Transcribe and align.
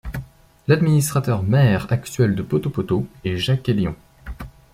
L'administrateur-Maire 0.67 1.85
actuel 1.91 2.33
de 2.33 2.41
Poto-Poto 2.41 3.05
est 3.23 3.37
Jacques 3.37 3.69
Elion. 3.69 3.95